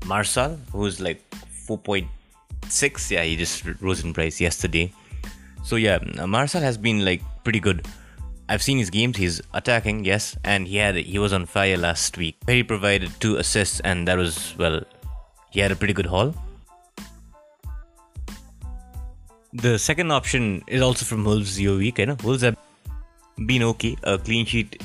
Marçal, 0.06 0.58
who's 0.72 1.00
like 1.00 1.22
4.6. 1.68 3.12
Yeah, 3.12 3.24
he 3.24 3.36
just 3.36 3.63
rose 3.82 4.03
in 4.03 4.13
price 4.13 4.42
yesterday. 4.42 4.92
so 5.69 5.77
yeah, 5.77 5.99
Marçal 6.35 6.63
has 6.63 6.79
been 6.79 7.05
like 7.05 7.23
pretty 7.45 7.61
good. 7.61 7.87
I've 8.49 8.63
seen 8.63 8.79
his 8.79 8.89
games. 8.89 9.19
He's 9.19 9.43
attacking, 9.53 10.07
yes, 10.07 10.35
and 10.43 10.67
he 10.67 10.77
had 10.79 10.97
he 10.97 11.19
was 11.19 11.35
on 11.35 11.45
fire 11.45 11.77
last 11.77 12.17
week. 12.17 12.37
He 12.47 12.63
provided 12.63 13.11
two 13.21 13.37
assists, 13.37 13.81
and 13.81 14.09
that 14.09 14.17
was 14.17 14.55
well. 14.57 14.81
He 15.51 15.61
had 15.61 15.71
a 15.71 15.77
pretty 15.77 15.93
good 15.93 16.07
haul. 16.07 16.35
The 19.53 19.79
second 19.79 20.11
option 20.11 20.65
is 20.67 20.81
also 20.81 21.05
from 21.05 21.23
Wolves 21.27 21.59
week. 21.59 21.99
Eh, 21.99 22.03
you 22.03 22.07
know, 22.07 22.17
Wolves 22.25 22.41
have 22.49 22.57
been 23.45 23.63
okay. 23.65 23.95
A 24.05 24.17
clean 24.17 24.47
sheet, 24.47 24.83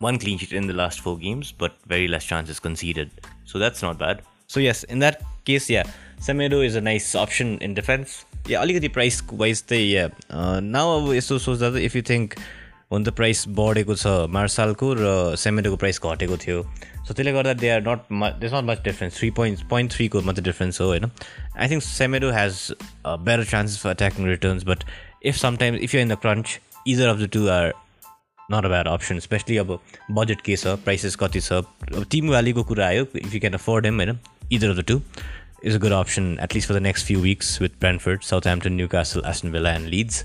one 0.00 0.18
clean 0.18 0.36
sheet 0.36 0.52
in 0.52 0.66
the 0.66 0.74
last 0.74 1.00
four 1.00 1.16
games, 1.16 1.50
but 1.50 1.76
very 1.86 2.08
less 2.08 2.26
chances 2.26 2.60
conceded. 2.60 3.10
So 3.46 3.58
that's 3.58 3.80
not 3.80 3.96
bad. 3.98 4.20
So 4.48 4.60
yes, 4.60 4.84
in 4.84 4.98
that 4.98 5.22
case, 5.46 5.70
yeah, 5.70 5.84
Semedo 6.20 6.62
is 6.62 6.76
a 6.76 6.80
nice 6.82 7.14
option 7.14 7.56
in 7.62 7.72
defense. 7.72 8.26
Yeah, 8.46 8.60
अलिकति 8.60 8.88
price 8.88 9.22
wise 9.32 9.62
चाहिँ 9.68 9.90
yeah 9.90 10.08
now 10.60 11.00
अब 11.00 11.12
यस्तो 11.14 11.38
सोच्दा 11.38 11.70
त 11.70 11.76
if 11.86 11.96
you 11.96 12.02
think 12.08 12.34
हुन 12.92 13.04
त 13.04 13.08
price 13.14 13.44
बढेको 13.58 13.94
छ 13.94 14.06
मार्सालको 14.36 14.86
र 14.98 15.36
सेमेडोको 15.38 15.76
price 15.76 16.00
घटेको 16.02 16.36
थियो। 16.36 16.62
सो 17.06 17.14
त्यसले 17.14 17.32
गर्दा 17.32 17.52
they 17.60 17.68
are 17.70 17.82
not 17.88 18.00
there's 18.40 18.52
not 18.54 18.64
much 18.70 18.82
difference 18.84 19.18
three 19.18 19.30
point 19.38 19.62
point 19.70 19.92
थ्रीको 19.92 20.20
मात्रै 20.26 20.44
डिफ्रेन्स 20.44 20.80
हो 20.80 20.86
होइन? 20.86 21.10
I 21.58 21.68
think 21.70 21.82
Semedo 21.82 22.30
has 22.30 22.58
better 23.06 23.44
chances 23.52 23.78
for 23.82 23.90
attacking 23.90 24.26
returns 24.26 24.64
but 24.66 24.84
if 25.22 25.36
sometimes 25.36 25.80
if 25.80 25.94
you 25.94 26.00
in 26.00 26.08
the 26.08 26.18
crunch 26.22 26.58
either 26.88 27.08
of 27.08 27.18
the 27.20 27.28
two 27.32 27.46
are 27.48 27.72
not 28.52 28.64
a 28.64 28.68
bad 28.68 28.88
option 28.88 29.18
especially 29.20 29.56
अब 29.56 29.78
budget 30.10 30.40
के 30.40 30.56
छ 30.56 30.74
prices 30.84 31.16
कति 31.22 31.40
छ। 31.40 31.52
अब 31.52 32.06
टिम 32.10 32.28
भ्यालीको 32.30 32.64
कुरा 32.64 32.86
आयो 32.86 33.06
if 33.16 33.34
you 33.34 33.40
can 33.40 33.54
afford 33.54 33.86
them 33.86 34.00
होइन? 34.02 34.18
Either 34.52 34.70
of 34.70 34.76
the 34.76 34.84
two 34.88 35.00
is 35.62 35.74
a 35.74 35.78
good 35.78 35.92
option, 35.92 36.38
at 36.40 36.54
least 36.54 36.66
for 36.66 36.72
the 36.72 36.80
next 36.80 37.02
few 37.04 37.20
weeks, 37.20 37.60
with 37.60 37.78
Brentford, 37.80 38.24
Southampton, 38.24 38.76
Newcastle, 38.76 39.24
Aston 39.24 39.52
Villa, 39.52 39.70
and 39.70 39.90
Leeds. 39.90 40.24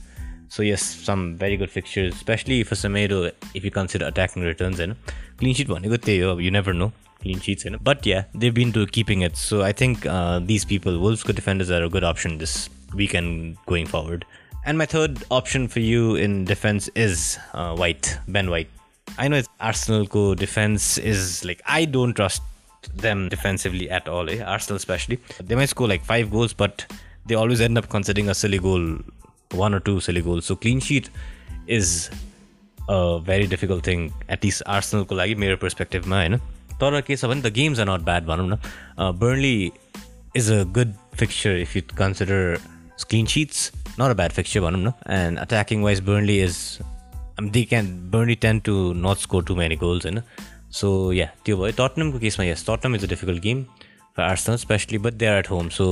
So, 0.50 0.63
yes, 0.63 0.82
some 0.84 1.36
very 1.36 1.58
good 1.58 1.70
fixtures, 1.70 2.13
especially 2.13 2.63
for 2.63 2.75
Semedo 2.75 3.32
if 3.54 3.65
you 3.65 3.72
consider 3.72 4.06
attacking 4.06 4.44
returns. 4.44 4.80
And 4.80 4.96
clean 5.38 5.54
sheet 5.54 5.70
one, 5.70 5.84
you 5.84 6.51
never 6.51 6.74
know. 6.74 6.94
Clean 7.22 7.39
sheets, 7.39 7.65
in 7.65 7.77
but 7.82 8.06
yeah, 8.06 8.25
they've 8.36 8.54
been 8.54 8.72
to 8.74 8.86
keeping 8.86 9.22
it. 9.22 9.36
So, 9.36 9.62
I 9.63 9.72
think 9.72 10.06
uh, 10.06 10.39
these 10.39 10.63
people, 10.63 11.00
Wolves 11.00 11.24
good 11.24 11.36
defenders, 11.36 11.72
are 11.72 11.84
a 11.84 11.89
good 11.89 12.04
option 12.04 12.38
this 12.38 12.70
weekend 12.94 13.58
going 13.65 13.86
forward. 13.86 14.25
And 14.65 14.77
my 14.77 14.86
third 14.86 15.24
option 15.30 15.68
for 15.68 15.80
you 15.80 16.15
in 16.15 16.46
defense 16.46 16.89
is 16.96 17.38
uh, 17.54 17.75
White, 17.75 18.18
Ben 18.27 18.50
White. 18.50 18.70
I 19.18 19.27
know 19.27 19.38
it's 19.38 19.48
Arsenal 19.60 20.08
co 20.08 20.36
defense 20.36 20.98
is 20.98 21.46
like 21.46 21.62
I 21.65 21.86
don't 21.86 22.13
trust 22.15 22.42
them 22.97 23.28
defensively 23.28 23.90
at 23.90 24.09
all, 24.09 24.30
eh? 24.30 24.42
Arsenal 24.42 24.76
especially. 24.76 25.19
They 25.40 25.54
might 25.54 25.69
score 25.69 25.88
like 25.88 26.04
five 26.04 26.30
goals, 26.30 26.52
but 26.52 26.87
they 27.26 27.35
always 27.35 27.61
end 27.61 27.78
up 27.78 27.88
conceding 27.88 28.28
a 28.28 28.35
silly 28.35 28.59
goal 28.59 28.99
one 29.52 29.75
or 29.75 29.80
two 29.80 30.00
silly 30.00 30.23
goals. 30.23 30.47
So 30.47 30.57
clean 30.57 30.80
sheet 30.80 31.11
is 31.66 32.11
a 32.88 33.21
very 33.21 33.47
difficult 33.47 33.85
thing, 33.85 34.12
at 34.28 34.45
least 34.45 34.62
Arsenalको 34.66 35.14
लागि 35.14 35.35
मेरो 35.35 35.57
पर्सपेक्टिभमा 35.57 36.16
होइन 36.16 36.37
तर 36.80 37.00
के 37.07 37.16
छ 37.16 37.25
भने 37.25 37.42
the 37.42 37.52
games 37.54 37.80
are 37.80 37.88
not 37.88 38.04
bad 38.04 38.25
भनौँ 38.26 38.49
न 38.49 38.59
Burnley 39.21 39.71
is 40.37 40.50
a 40.52 40.62
good 40.78 40.95
fixture 41.19 41.57
if 41.59 41.76
you 41.76 41.83
consider 41.99 42.57
clean 43.11 43.26
seats 43.35 43.71
nut 44.00 44.11
a 44.11 44.14
bad 44.14 44.33
fixture 44.33 44.61
भनौँ 44.61 44.80
न 44.83 44.92
end 45.19 45.38
attacking 45.38 45.83
wise 45.83 46.00
Burnley 46.09 46.40
is 46.42 46.57
they 47.42 47.64
can 47.64 47.87
Burnley 48.11 48.35
ten 48.47 48.61
to 48.69 48.76
nut 49.07 49.19
score 49.26 49.45
to 49.45 49.57
many 49.57 49.76
goals 49.85 50.07
होइन 50.07 50.21
सो 50.73 50.90
या 51.12 51.26
त्यो 51.45 51.57
भयो 51.57 51.73
टटनमको 51.78 52.19
केसमा 52.19 52.47
yes 52.47 52.64
Tottenham 52.69 52.95
is 52.95 53.04
a 53.04 53.09
difficult 53.09 53.42
game 53.42 53.62
for 54.16 54.23
Arsenal 54.23 54.57
especially 54.57 54.99
but 54.99 55.14
they 55.14 55.26
are 55.26 55.38
at 55.38 55.50
home 55.50 55.69
so 55.78 55.90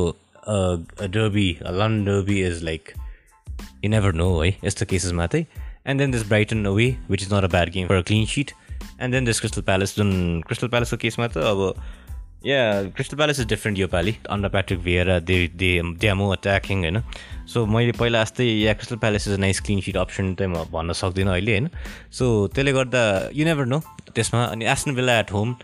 derby 0.48 1.50
London 1.62 2.04
derby 2.04 2.40
is 2.46 2.62
like 2.64 2.92
you 3.82 3.90
never 3.90 4.12
know 4.12 4.30
है 4.44 4.48
यस्तो 4.64 4.86
केसेसमा 4.86 5.26
चाहिँ 5.26 5.46
and 5.86 6.00
then 6.00 6.10
this 6.10 6.26
Brighton 6.28 6.64
away 6.64 6.86
which 7.10 7.22
is 7.22 7.32
not 7.34 7.44
a 7.44 7.48
bad 7.48 7.70
game 7.72 7.86
for 7.88 7.94
a 7.94 8.02
clean 8.02 8.26
sheet 8.26 8.50
and 9.00 9.14
then 9.14 9.24
this 9.24 9.40
Crystal 9.40 9.62
Palace 9.62 9.96
जुन 9.96 10.10
Crystal 10.46 10.68
प्यालेसको 10.68 10.96
केसमा 10.96 11.28
त 11.28 11.38
अब 11.38 11.74
yeah 12.45 12.61
Crystal 12.95 13.17
Palace 13.17 13.39
is 13.39 13.47
different 13.47 13.79
yo 13.79 13.87
Pali 13.87 14.15
under 14.29 14.49
Patrick 14.49 14.79
Vieira 14.83 15.19
they 15.21 15.35
they 15.55 15.69
they 15.99 16.13
more 16.13 16.29
attacking 16.31 16.79
होइन 16.79 17.01
so 17.47 17.65
मैले 17.65 17.91
पहिला 17.99 18.23
जस्तै 18.23 18.45
yeah 18.45 18.73
Crystal 18.73 18.97
Palace 19.03 19.27
is 19.27 19.39
nice 19.39 19.59
clean 19.65 19.81
sheet 19.81 19.97
option 19.97 20.33
चाहिँ 20.35 20.51
म 20.51 20.63
भन्न 20.71 20.93
सक्दिनँ 20.93 21.31
अहिले 21.33 21.51
होइन। 21.51 21.69
सो 22.11 22.25
त्यसले 22.47 22.71
गर्दा 22.73 23.03
यु 23.33 23.45
नेभर 23.45 23.65
नो 23.65 23.79
त्यसमा। 24.15 24.43
अनि 24.45 24.65
Aston 24.71 24.91
Villa 24.95 25.19
at 25.19 25.31
home 25.31 25.55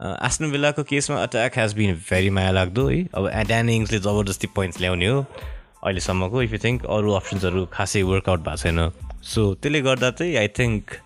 Aston 0.00 0.50
विलाको 0.50 0.82
केसमा 0.90 1.22
अट्याक 1.22 1.58
हेज 1.58 1.74
बिन 1.74 1.94
भेरी 2.10 2.30
माया 2.30 2.50
लाग्दो 2.50 2.88
है। 2.88 2.98
अब 3.14 3.28
एड्यानिङ्सले 3.34 3.98
जबरजस्ती 3.98 4.46
पोइन्ट्स 4.56 4.80
ल्याउने 4.80 5.06
हो 5.06 5.20
अहिलेसम्मको 5.20 6.42
इफ 6.42 6.52
यु 6.52 6.58
थिङ्क 6.64 6.84
अरू 6.96 7.12
अप्सन्सहरू 7.12 7.64
खासै 7.72 8.02
वर्कआउट 8.02 8.40
भएको 8.40 8.56
छैन। 8.56 8.90
सो 9.22 9.54
त्यसले 9.54 9.80
गर्दा 9.88 10.10
चाहिँ 10.10 10.36
I 10.36 10.48
think 10.58 10.96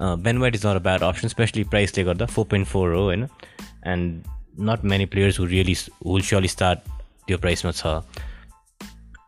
Ben White 0.00 0.54
is 0.54 0.66
not 0.66 0.76
a 0.76 0.84
bad 0.84 1.02
option 1.02 1.28
specially 1.28 1.64
प्राइसले 1.72 2.04
गर्दा 2.04 2.26
फोर 2.26 2.44
पोइन्ट 2.50 2.66
फोर 2.68 2.94
हो 2.94 3.02
होइन। 3.04 3.28
And 3.86 4.22
not 4.58 4.84
many 4.84 5.06
players 5.06 5.38
who 5.40 5.44
really 5.46 5.76
will 6.06 6.22
surely 6.22 6.48
start 6.48 6.78
त्यो 7.26 7.38
प्राइसमा 7.38 7.72
छ. 7.72 7.86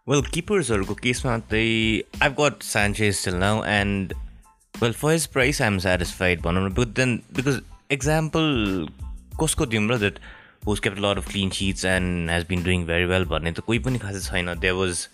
वेल 0.09 0.23
किपर्सहरूको 0.35 0.95
केसमा 0.95 1.39
चाहिँ 1.39 2.03
I 2.23 2.31
got 2.41 2.63
Sanchez 2.63 3.25
till 3.25 3.35
now 3.35 3.65
and 3.65 4.15
well 4.75 4.93
for 4.93 5.13
his 5.13 5.27
price 5.27 5.63
I 5.63 5.69
am 5.69 5.79
satisfied 5.79 6.43
भनौँ 6.43 6.69
न। 6.69 6.73
बट 6.75 6.95
देन 6.97 7.17
बिकज 7.37 7.61
एक्जाम्पल 7.93 8.89
कसको 9.43 9.67
दिउँ 9.67 9.89
र 9.89 9.99
that 9.99 10.19
kept 10.65 10.99
a 10.99 11.03
lot 11.03 11.19
of 11.19 11.25
clean 11.27 11.51
sheets 11.51 11.85
and 11.85 12.31
has 12.31 12.45
been 12.45 12.61
doing 12.63 12.83
very 12.87 13.07
well 13.13 13.25
भन्ने 13.27 13.53
त 13.53 13.61
कोही 13.67 13.79
पनि 13.79 13.99
खासै 13.99 14.21
छैन। 14.21 14.55
There 14.61 14.73
was 14.73 15.09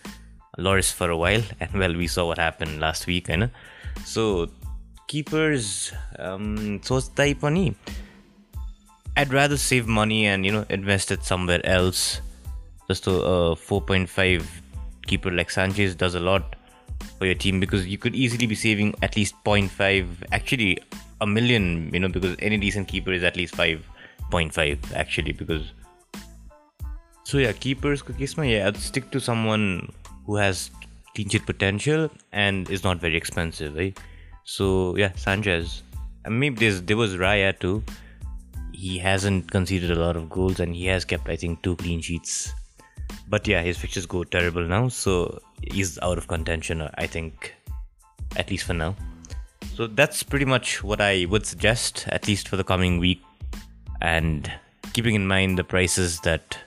Lloris 0.59 0.93
for 0.93 1.09
a 1.09 1.15
while 1.17 1.43
and 1.61 1.75
well 1.75 1.95
we 1.95 2.07
saw 2.07 2.27
what 2.27 2.39
happen 2.39 2.77
last 2.79 3.07
week 3.07 3.29
होइन 3.29 3.49
so 4.05 4.25
keepers 5.09 5.65
सोच्दै 6.87 7.33
पनि 7.33 7.63
I'd 9.19 9.33
rather 9.33 9.57
save 9.57 9.85
money 9.85 10.27
and 10.27 10.45
you 10.45 10.51
know 10.53 10.65
invest 10.69 11.11
it 11.11 11.25
somewhere 11.25 11.59
else. 11.65 12.21
Just 12.87 13.05
a 13.05 13.11
uh, 13.11 13.55
4.5 13.55 14.45
keeper 15.07 15.29
like 15.29 15.51
Sanchez 15.51 15.93
does 15.93 16.15
a 16.15 16.21
lot 16.21 16.55
for 17.17 17.25
your 17.25 17.35
team 17.35 17.59
because 17.59 17.85
you 17.85 17.97
could 17.97 18.15
easily 18.15 18.47
be 18.47 18.55
saving 18.55 18.95
at 19.01 19.17
least 19.17 19.35
0.5, 19.43 20.07
actually 20.31 20.79
a 21.19 21.27
million, 21.27 21.93
you 21.93 21.99
know, 21.99 22.07
because 22.07 22.37
any 22.39 22.55
decent 22.55 22.87
keeper 22.87 23.11
is 23.11 23.25
at 23.25 23.35
least 23.35 23.55
5.5 23.55 24.93
actually 24.95 25.33
because 25.33 25.73
so 27.25 27.39
yeah 27.39 27.51
keepers 27.51 28.01
case 28.01 28.37
yeah 28.37 28.67
I'd 28.67 28.77
stick 28.77 29.11
to 29.11 29.19
someone 29.19 29.91
who 30.25 30.37
has 30.37 30.71
clean 31.13 31.27
potential 31.45 32.09
and 32.31 32.69
is 32.69 32.85
not 32.85 33.01
very 33.01 33.17
expensive 33.17 33.75
right? 33.75 33.99
So 34.45 34.95
yeah 34.95 35.11
Sanchez. 35.17 35.83
Maybe 36.25 36.55
there's 36.55 36.81
there 36.83 36.95
was 36.95 37.17
Raya 37.17 37.57
too 37.59 37.83
he 38.79 38.97
hasn't 38.97 39.51
conceded 39.51 39.91
a 39.91 39.99
lot 39.99 40.15
of 40.15 40.29
goals 40.29 40.59
and 40.61 40.73
he 40.73 40.85
has 40.85 41.03
kept 41.03 41.27
I 41.27 41.35
think 41.35 41.61
two 41.61 41.75
clean 41.75 42.01
sheets. 42.01 42.53
But 43.27 43.47
yeah 43.47 43.61
his 43.61 43.77
fixtures 43.77 44.05
go 44.05 44.23
terrible 44.23 44.65
now 44.65 44.87
so 44.87 45.39
he's 45.61 45.99
out 45.99 46.17
of 46.17 46.27
contention 46.27 46.87
I 46.97 47.07
think 47.07 47.53
at 48.37 48.49
least 48.49 48.65
for 48.65 48.73
now. 48.73 48.95
So 49.75 49.87
that's 49.87 50.23
pretty 50.23 50.45
much 50.45 50.83
what 50.83 51.01
I 51.01 51.25
would 51.29 51.45
suggest 51.45 52.05
at 52.07 52.27
least 52.27 52.47
for 52.47 52.55
the 52.55 52.63
coming 52.63 52.99
week. 52.99 53.21
And 54.01 54.51
keeping 54.93 55.15
in 55.15 55.27
mind 55.27 55.57
the 55.57 55.63
prices 55.63 56.19
that 56.21 56.57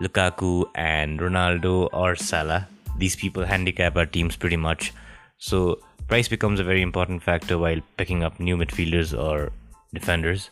Lukaku 0.00 0.64
and 0.74 1.18
Ronaldo 1.18 1.88
or 1.92 2.14
Salah, 2.14 2.68
these 2.98 3.16
people 3.16 3.44
handicap 3.44 3.96
our 3.96 4.06
teams 4.06 4.36
pretty 4.36 4.56
much. 4.56 4.92
So 5.38 5.80
price 6.08 6.28
becomes 6.28 6.60
a 6.60 6.64
very 6.64 6.82
important 6.82 7.22
factor 7.22 7.58
while 7.58 7.80
picking 7.96 8.22
up 8.22 8.38
new 8.38 8.56
midfielders 8.56 9.16
or 9.16 9.50
defenders 9.92 10.50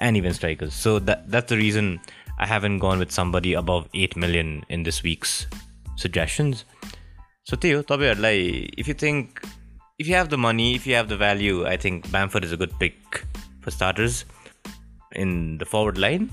and 0.00 0.16
even 0.16 0.34
strikers. 0.34 0.74
So 0.74 0.98
that 1.00 1.30
that's 1.30 1.48
the 1.48 1.56
reason 1.56 2.00
I 2.38 2.46
haven't 2.46 2.78
gone 2.78 2.98
with 2.98 3.12
somebody 3.12 3.54
above 3.54 3.88
8 3.94 4.16
million 4.16 4.64
in 4.68 4.82
this 4.82 5.02
week's 5.02 5.46
suggestions. 5.96 6.64
So 7.44 7.56
Theo, 7.56 7.84
like 7.88 8.74
if 8.76 8.88
you 8.88 8.94
think 8.94 9.42
if 9.98 10.06
you 10.06 10.14
have 10.14 10.28
the 10.28 10.38
money, 10.38 10.74
if 10.74 10.86
you 10.86 10.94
have 10.94 11.08
the 11.08 11.16
value, 11.16 11.66
I 11.66 11.76
think 11.76 12.10
Bamford 12.10 12.44
is 12.44 12.52
a 12.52 12.56
good 12.56 12.78
pick 12.78 13.24
for 13.60 13.70
starters. 13.70 14.24
In 15.18 15.56
the 15.58 15.64
forward 15.64 15.98
line 15.98 16.26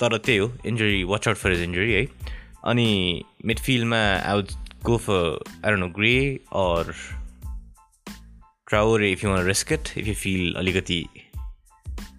तर 0.00 0.16
त्यही 0.16 0.38
हो 0.38 0.52
injury 0.66 1.02
watch 1.04 1.28
out 1.28 1.36
for 1.36 1.52
is 1.52 1.62
injury 1.62 1.92
है 1.92 2.06
अनि 2.70 3.24
मिडफिल्डमा 3.46 3.96
I 3.96 4.34
would 4.36 4.50
go 4.84 4.96
for 5.06 5.38
I 5.66 5.76
know 5.80 5.88
grey 5.98 6.16
or 6.62 6.92
ट्रावर 8.68 9.02
if 9.04 9.24
you 9.24 9.30
one 9.30 9.44
रिस्केट 9.46 9.88
if 9.98 10.06
you 10.08 10.14
feel 10.24 10.54
अलिकति 10.58 11.04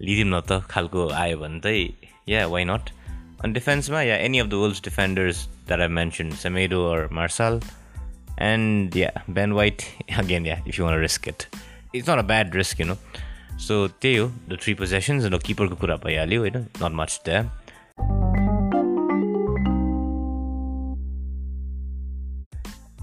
लिदिउँ 0.01 0.29
न 0.29 0.41
त 0.41 0.63
खालको 0.71 1.09
आयो 1.09 1.39
भने 1.39 1.61
चाहिँ 1.61 1.89
या 2.29 2.47
वाइ 2.47 2.65
नट 2.65 2.91
अनि 3.45 3.53
डिफेन्समा 3.53 4.03
yeah 4.03 4.17
any 4.17 4.39
of 4.39 4.47
the 4.47 4.55
Wolves 4.55 4.85
defenders 4.85 5.49
that 5.67 5.81
I 5.81 5.89
mention 5.89 6.31
Semedo 6.31 6.85
or 6.87 7.09
Marçal 7.13 7.61
yeah, 8.41 9.11
Ben 9.29 9.55
White, 9.55 9.83
again, 10.19 10.45
yeah, 10.45 10.61
if 10.67 10.79
you 10.79 10.85
want 10.85 10.95
to 10.95 11.01
risk 11.01 11.27
it. 11.27 11.47
It's 11.95 12.07
not 12.07 12.19
a 12.19 12.23
bad 12.23 12.55
risk, 12.55 12.79
you 12.79 12.87
know. 12.89 12.97
So 13.69 13.89
त्यही 14.03 14.17
हो 14.17 14.29
the 14.49 14.59
three 14.63 14.75
पोजेसन्स 14.75 15.25
र 15.25 15.39
किपरको 15.39 15.75
कुरा 15.75 15.97
भइहाल्यो 15.97 16.41
होइन? 16.41 16.57
नट 16.57 16.93
much 16.93 17.21
द्या 17.25 17.41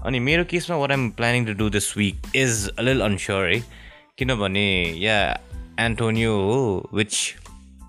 अनि 0.04 0.18
मेरो 0.20 0.44
केसमा 0.44 0.76
what 0.76 0.90
I'm 0.90 1.10
planning 1.10 1.46
to 1.46 1.52
do 1.52 1.70
this 1.70 1.96
week 1.96 2.22
is 2.34 2.68
a 2.78 2.82
लिल 2.82 3.00
अनस्योर 3.00 3.48
है? 3.48 3.64
किनभने 4.18 4.94
या 4.98 5.40
Antonio, 5.78 6.80
which 6.90 7.36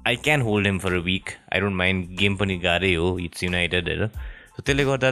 I 0.06 0.16
can 0.16 0.42
hold 0.42 0.66
him 0.66 0.80
for 0.80 0.94
a 0.94 1.02
week. 1.02 1.38
I 1.52 1.60
don't 1.60 1.74
mind. 1.74 2.18
Game 2.18 2.38
pani 2.38 2.60
gareyo. 2.60 3.24
It's 3.24 3.42
United. 3.42 4.12
So 4.56 4.62
tele 4.64 4.84
gorda 4.84 5.12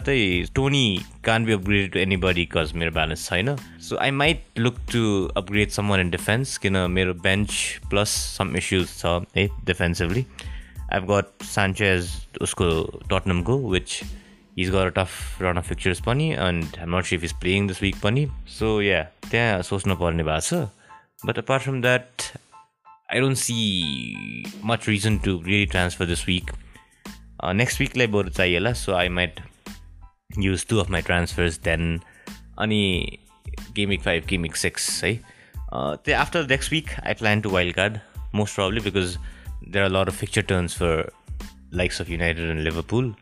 Toney 0.54 1.02
can't 1.24 1.46
be 1.48 1.58
upgraded 1.58 1.94
to 1.94 2.02
anybody 2.02 2.46
because 2.46 2.76
my 2.76 2.90
balance 2.90 3.22
is 3.22 3.28
high. 3.30 3.56
So 3.80 3.98
I 3.98 4.12
might 4.12 4.44
look 4.58 4.86
to 4.88 5.32
upgrade 5.36 5.72
someone 5.72 6.00
in 6.00 6.12
defense. 6.12 6.58
Kina 6.60 6.88
my 6.88 7.12
bench 7.14 7.82
plus 7.90 8.12
some 8.12 8.56
issues. 8.56 8.92
So 8.92 9.26
eh, 9.36 9.48
defensively, 9.64 10.28
I've 10.92 11.08
got 11.08 11.32
Sanchez. 11.42 12.28
Usko 12.42 13.08
Tottenham 13.10 13.44
go, 13.44 13.56
which 13.56 14.04
he's 14.56 14.70
got 14.70 14.86
a 14.86 14.92
tough 14.92 15.42
run 15.42 15.58
of 15.58 15.66
fixtures 15.66 16.00
pani, 16.00 16.34
and 16.34 16.78
I'm 16.80 16.92
not 16.92 17.08
sure 17.08 17.16
if 17.16 17.24
he's 17.24 17.34
playing 17.34 17.66
this 17.66 17.82
week 17.82 18.00
pani. 18.00 18.32
So 18.46 18.80
yeah, 18.80 19.08
there. 19.32 19.64
So 19.64 19.80
But 21.24 21.38
apart 21.40 21.64
from 21.64 21.82
that. 21.82 22.32
I 23.10 23.20
don't 23.20 23.38
see 23.38 23.54
much 24.66 24.88
reason 24.90 25.18
to 25.18 25.32
really 25.46 25.66
transfer 25.66 26.06
this 26.06 26.26
week 26.28 26.52
next 27.56 27.80
विकलाई 27.80 28.08
बरु 28.08 28.30
चाहियो 28.30 28.60
होला 28.60 28.74
so 28.74 28.94
I 28.94 29.10
might 29.10 29.40
use 30.40 30.66
two 30.68 30.80
of 30.80 30.90
my 30.90 31.02
transfers 31.02 31.60
then 31.60 32.00
अनि 32.60 32.82
gameweek 33.76 34.02
five 34.02 34.26
gameweek 34.30 34.56
six 34.56 34.90
है 35.04 35.14
त्यो 35.74 36.18
after 36.18 36.48
next 36.50 36.72
week 36.72 36.90
I 37.00 37.14
plan 37.14 37.42
to 37.42 37.50
wild 37.50 37.76
card 37.76 38.00
most 38.36 38.56
probably 38.56 38.82
because 38.90 39.16
there 39.64 39.84
are 39.84 39.90
lot 39.92 40.08
of 40.08 40.20
fixture 40.20 40.42
turns 40.50 40.78
for 40.78 41.12
likes 41.74 42.02
of 42.02 42.10
United 42.10 42.50
and 42.50 42.64
Liverpool 42.64 43.14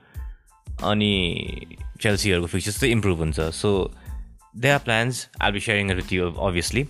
अनि 0.84 1.14
चेल्सीहरूको 2.02 2.48
fixtures 2.48 2.80
चाहिँ 2.80 2.92
improve 2.94 3.20
हुन्छ 3.20 3.50
so 3.60 3.76
they 4.58 4.70
are 4.70 4.80
plans 4.80 5.28
I'll 5.42 5.52
be 5.52 5.60
sharing 5.60 5.94
with 5.94 6.14
you 6.14 6.32
obviously 6.50 6.86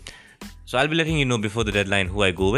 so 0.66 0.78
I'll 0.78 0.88
be 0.88 0.96
letting 0.96 1.20
you 1.20 1.26
know 1.26 1.38
before 1.50 1.72
the 1.72 1.74
deadline 1.88 2.08
how 2.08 2.24
I 2.24 2.32
go 2.32 2.52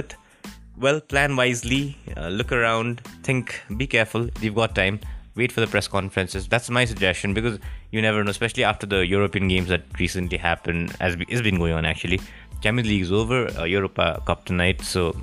well, 0.77 1.01
plan 1.01 1.35
wisely, 1.35 1.97
uh, 2.15 2.27
look 2.27 2.51
around, 2.51 3.01
think, 3.23 3.61
be 3.77 3.87
careful. 3.87 4.29
You've 4.41 4.55
got 4.55 4.75
time. 4.75 4.99
Wait 5.35 5.51
for 5.51 5.61
the 5.61 5.67
press 5.67 5.87
conferences. 5.87 6.47
That's 6.47 6.69
my 6.69 6.85
suggestion 6.85 7.33
because 7.33 7.59
you 7.91 8.01
never 8.01 8.23
know, 8.23 8.31
especially 8.31 8.63
after 8.63 8.87
the 8.87 9.05
European 9.05 9.47
games 9.47 9.69
that 9.69 9.83
recently 9.99 10.37
happened, 10.37 10.95
as 10.99 11.15
has 11.29 11.41
been 11.41 11.57
going 11.57 11.73
on 11.73 11.85
actually. 11.85 12.19
Champions 12.61 12.89
League 12.89 13.01
is 13.03 13.11
over, 13.11 13.47
uh, 13.59 13.63
Europa 13.63 14.21
Cup 14.25 14.45
tonight, 14.45 14.81
so 14.81 15.15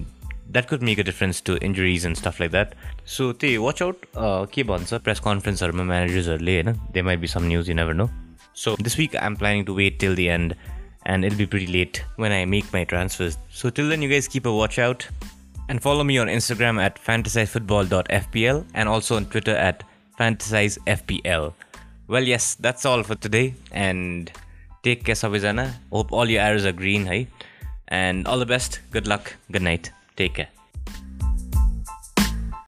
that 0.51 0.69
could 0.69 0.83
make 0.83 0.99
a 0.99 1.03
difference 1.03 1.41
to 1.41 1.57
injuries 1.59 2.05
and 2.05 2.17
stuff 2.17 2.39
like 2.39 2.53
that. 2.53 2.75
So, 3.05 3.33
they 3.33 3.59
watch 3.59 3.83
out. 3.83 3.97
Uh, 4.15 4.47
keep 4.47 4.71
on, 4.71 4.87
sir. 4.87 5.01
Press 5.01 5.19
conference 5.19 5.63
or 5.63 5.73
my 5.73 5.83
managers 5.83 6.29
are 6.29 6.39
late. 6.39 6.69
There 6.93 7.03
might 7.03 7.21
be 7.21 7.27
some 7.27 7.49
news, 7.49 7.67
you 7.67 7.75
never 7.75 7.93
know. 7.93 8.09
So, 8.53 8.77
this 8.77 8.97
week 8.97 9.17
I'm 9.21 9.37
planning 9.37 9.65
to 9.65 9.75
wait 9.75 9.99
till 9.99 10.15
the 10.15 10.29
end 10.31 10.55
and 11.07 11.25
it'll 11.25 11.39
be 11.39 11.47
pretty 11.47 11.67
late 11.67 12.05
when 12.17 12.31
I 12.31 12.45
make 12.45 12.73
my 12.73 12.85
transfers. 12.85 13.37
So, 13.51 13.69
till 13.69 13.89
then, 13.89 14.01
you 14.01 14.09
guys 14.09 14.29
keep 14.29 14.47
a 14.47 14.53
watch 14.53 14.79
out. 14.79 15.07
And 15.69 15.83
follow 15.83 16.05
me 16.05 16.19
on 16.19 16.27
Instagram 16.27 16.81
at 16.81 17.03
fantasizefootball.fpl 17.03 18.67
and 18.75 18.89
also 18.89 19.17
on 19.17 19.27
Twitter 19.27 19.57
at 19.57 19.83
fantasizefpl. 20.21 21.55
Well, 22.07 22.23
yes, 22.23 22.55
that's 22.55 22.85
all 22.85 23.03
for 23.03 23.15
today. 23.15 23.55
And 23.73 24.31
take 24.83 25.05
care, 25.05 25.15
Sabizana. 25.15 25.75
Hope 25.91 26.13
all 26.13 26.29
your 26.29 26.43
arrows 26.43 26.67
are 26.67 26.73
green, 26.73 27.07
hey? 27.07 27.29
And 27.89 28.27
all 28.27 28.39
the 28.39 28.47
best. 28.47 28.81
Good 28.91 29.07
luck. 29.07 29.35
Good 29.51 29.63
night. 29.63 29.91
Take 30.17 30.35
care. 30.35 30.49